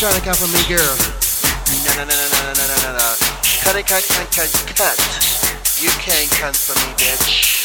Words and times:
trying 0.00 0.14
to 0.14 0.20
come 0.26 0.34
for 0.34 0.50
me, 0.50 0.58
girl? 0.66 0.96
No, 1.86 1.92
no, 1.94 2.02
no, 2.02 2.14
no, 2.14 2.26
no, 2.34 2.52
no, 2.52 2.66
no, 2.66 2.76
no, 2.82 2.90
no. 2.98 3.14
Cut 3.62 3.76
it, 3.76 3.86
cut, 3.86 4.02
cut, 4.08 4.26
cut, 4.34 4.50
cut. 4.74 4.98
You 5.78 5.88
can't 6.02 6.28
come 6.32 6.52
for 6.52 6.74
me, 6.74 6.94
bitch. 6.98 7.62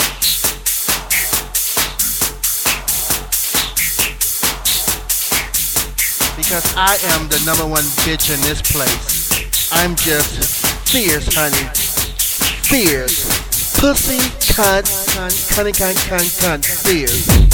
Because 6.38 6.74
I 6.76 6.98
am 7.16 7.28
the 7.30 7.42
number 7.46 7.66
one 7.66 7.84
bitch 8.06 8.30
in 8.34 8.40
this 8.42 8.62
place. 8.62 9.72
I'm 9.72 9.96
just 9.96 10.66
fierce, 10.88 11.34
honey. 11.34 11.68
Fierce. 12.70 13.26
Pussy, 13.80 14.20
cunt, 14.54 14.86
cunt, 15.16 15.34
cunt, 15.50 15.74
cunt, 15.74 15.98
cunt, 16.08 16.30
cunt, 16.40 16.66
fierce. 16.66 17.50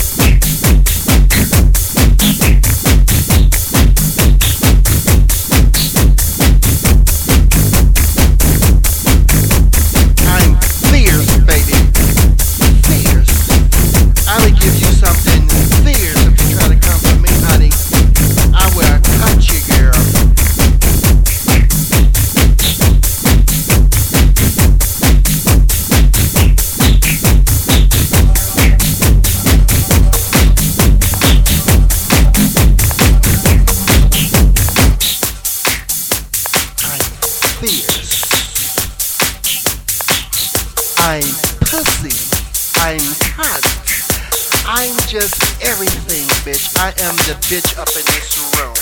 Am 47.01 47.15
the 47.27 47.35
bitch 47.51 47.77
up 47.77 47.89
in 47.91 48.05
this 48.15 48.39
room. 48.55 48.75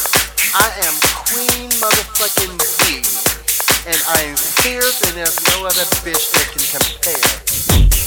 I 0.54 0.70
am 0.86 0.94
Queen 1.26 1.70
motherfucking 1.82 2.58
B. 2.86 3.02
And 3.90 4.00
I 4.08 4.22
am 4.30 4.38
fierce 4.38 5.02
and 5.08 5.18
there's 5.18 5.40
no 5.50 5.66
other 5.66 5.86
bitch 6.06 6.32
that 6.34 6.48
can 6.54 6.64
compare. 6.78 8.03